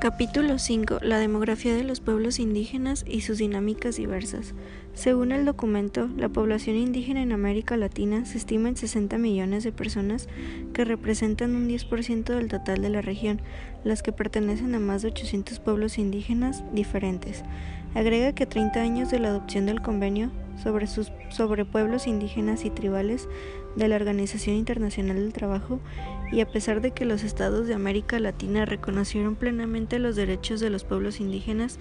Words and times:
Capítulo 0.00 0.60
5. 0.60 1.00
La 1.02 1.18
demografía 1.18 1.74
de 1.74 1.82
los 1.82 1.98
pueblos 1.98 2.38
indígenas 2.38 3.04
y 3.04 3.22
sus 3.22 3.38
dinámicas 3.38 3.96
diversas. 3.96 4.54
Según 4.94 5.32
el 5.32 5.44
documento, 5.44 6.08
la 6.16 6.28
población 6.28 6.76
indígena 6.76 7.20
en 7.20 7.32
América 7.32 7.76
Latina 7.76 8.24
se 8.24 8.38
estima 8.38 8.68
en 8.68 8.76
60 8.76 9.18
millones 9.18 9.64
de 9.64 9.72
personas 9.72 10.28
que 10.72 10.84
representan 10.84 11.56
un 11.56 11.68
10% 11.68 12.22
del 12.26 12.46
total 12.46 12.80
de 12.80 12.90
la 12.90 13.02
región, 13.02 13.42
las 13.82 14.04
que 14.04 14.12
pertenecen 14.12 14.72
a 14.76 14.78
más 14.78 15.02
de 15.02 15.08
800 15.08 15.58
pueblos 15.58 15.98
indígenas 15.98 16.62
diferentes. 16.72 17.42
Agrega 17.96 18.32
que 18.34 18.46
30 18.46 18.80
años 18.80 19.10
de 19.10 19.18
la 19.18 19.30
adopción 19.30 19.66
del 19.66 19.82
convenio 19.82 20.30
sobre, 20.62 20.86
sus, 20.86 21.12
sobre 21.30 21.64
pueblos 21.64 22.06
indígenas 22.06 22.64
y 22.64 22.70
tribales 22.70 23.28
de 23.76 23.88
la 23.88 23.96
Organización 23.96 24.56
Internacional 24.56 25.16
del 25.16 25.32
Trabajo 25.32 25.80
y 26.32 26.40
a 26.40 26.50
pesar 26.50 26.80
de 26.80 26.90
que 26.90 27.04
los 27.04 27.24
estados 27.24 27.66
de 27.66 27.74
América 27.74 28.18
Latina 28.18 28.64
reconocieron 28.64 29.36
plenamente 29.36 29.98
los 29.98 30.16
derechos 30.16 30.60
de 30.60 30.70
los 30.70 30.84
pueblos 30.84 31.20
indígenas, 31.20 31.78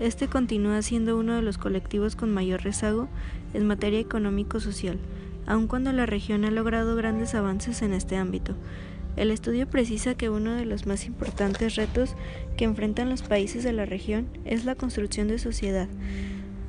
este 0.00 0.28
continúa 0.28 0.82
siendo 0.82 1.18
uno 1.18 1.36
de 1.36 1.42
los 1.42 1.58
colectivos 1.58 2.16
con 2.16 2.32
mayor 2.32 2.62
rezago 2.62 3.08
en 3.54 3.66
materia 3.66 4.00
económico-social, 4.00 4.98
aun 5.46 5.66
cuando 5.66 5.92
la 5.92 6.06
región 6.06 6.44
ha 6.44 6.50
logrado 6.50 6.96
grandes 6.96 7.34
avances 7.34 7.82
en 7.82 7.92
este 7.92 8.16
ámbito. 8.16 8.54
El 9.16 9.30
estudio 9.30 9.68
precisa 9.68 10.14
que 10.14 10.30
uno 10.30 10.52
de 10.54 10.64
los 10.64 10.86
más 10.86 11.04
importantes 11.06 11.76
retos 11.76 12.14
que 12.56 12.64
enfrentan 12.64 13.10
los 13.10 13.22
países 13.22 13.62
de 13.62 13.72
la 13.72 13.84
región 13.84 14.26
es 14.46 14.64
la 14.64 14.74
construcción 14.74 15.28
de 15.28 15.38
sociedad, 15.38 15.88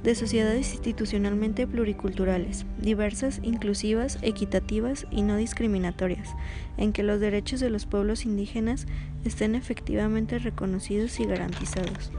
de 0.03 0.15
sociedades 0.15 0.73
institucionalmente 0.73 1.65
pluriculturales, 1.65 2.65
diversas, 2.77 3.39
inclusivas, 3.41 4.19
equitativas 4.21 5.07
y 5.11 5.21
no 5.21 5.37
discriminatorias, 5.37 6.35
en 6.77 6.91
que 6.91 7.03
los 7.03 7.19
derechos 7.19 7.61
de 7.61 7.69
los 7.69 7.85
pueblos 7.85 8.25
indígenas 8.25 8.85
estén 9.23 9.55
efectivamente 9.55 10.39
reconocidos 10.39 11.19
y 11.19 11.25
garantizados. 11.25 12.11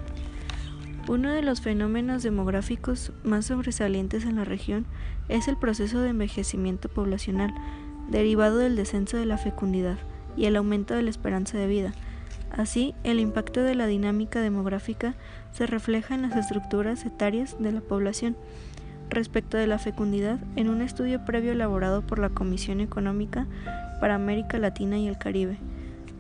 Uno 1.06 1.31
de 1.33 1.42
los 1.42 1.61
fenómenos 1.61 2.22
demográficos 2.22 3.12
más 3.22 3.44
sobresalientes 3.47 4.25
en 4.25 4.37
la 4.37 4.44
región 4.44 4.87
es 5.28 5.48
el 5.48 5.59
proceso 5.59 6.00
de 6.00 6.09
envejecimiento 6.09 6.89
poblacional, 6.89 7.53
derivado 8.09 8.56
del 8.56 8.77
descenso 8.77 9.19
de 9.19 9.27
la 9.27 9.37
fecundidad 9.37 9.98
y 10.34 10.47
el 10.47 10.56
aumento 10.56 10.94
de 10.94 11.03
la 11.03 11.11
esperanza 11.11 11.59
de 11.59 11.66
vida, 11.66 11.92
Así, 12.56 12.94
el 13.02 13.19
impacto 13.19 13.64
de 13.64 13.74
la 13.74 13.86
dinámica 13.88 14.41
demográfica 14.41 15.16
se 15.52 15.66
refleja 15.66 16.14
en 16.14 16.22
las 16.22 16.36
estructuras 16.36 17.05
etarias 17.05 17.56
de 17.58 17.72
la 17.72 17.80
población. 17.80 18.36
Respecto 19.10 19.56
de 19.56 19.66
la 19.66 19.80
fecundidad, 19.80 20.38
en 20.55 20.69
un 20.69 20.80
estudio 20.80 21.25
previo 21.25 21.50
elaborado 21.50 22.02
por 22.02 22.20
la 22.20 22.28
Comisión 22.28 22.80
Económica 22.80 23.47
para 24.00 24.14
América 24.14 24.58
Latina 24.58 24.98
y 24.98 25.08
el 25.08 25.19
Caribe. 25.19 25.58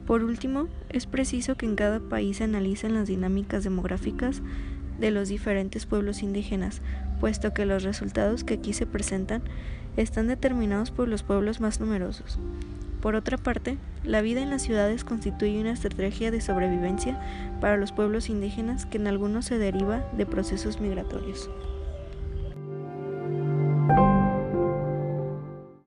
Por 0.08 0.24
último, 0.24 0.66
es 0.90 1.06
preciso 1.06 1.54
que 1.54 1.66
en 1.66 1.76
cada 1.76 2.00
país 2.00 2.38
se 2.38 2.44
analicen 2.44 2.94
las 2.94 3.06
dinámicas 3.06 3.62
demográficas 3.62 4.42
de 4.98 5.12
los 5.12 5.28
diferentes 5.28 5.86
pueblos 5.86 6.22
indígenas, 6.22 6.82
puesto 7.20 7.54
que 7.54 7.64
los 7.64 7.84
resultados 7.84 8.42
que 8.42 8.54
aquí 8.54 8.72
se 8.72 8.86
presentan 8.86 9.42
están 9.96 10.26
determinados 10.26 10.90
por 10.90 11.06
los 11.06 11.22
pueblos 11.22 11.60
más 11.60 11.78
numerosos. 11.78 12.38
Por 13.04 13.16
otra 13.16 13.36
parte, 13.36 13.76
la 14.02 14.22
vida 14.22 14.40
en 14.40 14.48
las 14.48 14.62
ciudades 14.62 15.04
constituye 15.04 15.60
una 15.60 15.72
estrategia 15.72 16.30
de 16.30 16.40
sobrevivencia 16.40 17.20
para 17.60 17.76
los 17.76 17.92
pueblos 17.92 18.30
indígenas 18.30 18.86
que 18.86 18.96
en 18.96 19.06
algunos 19.06 19.44
se 19.44 19.58
deriva 19.58 20.02
de 20.16 20.24
procesos 20.24 20.80
migratorios. 20.80 21.50